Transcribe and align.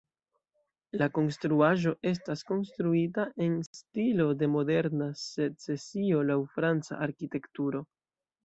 La 1.01 1.07
konstruaĵo 1.17 1.91
estas 2.11 2.41
konstruita 2.53 3.25
en 3.49 3.59
stilo 3.67 4.27
de 4.41 4.49
moderna 4.57 5.11
secesio 5.27 6.27
laŭ 6.31 6.39
franca 6.57 6.99
arkitekturo. 7.09 7.85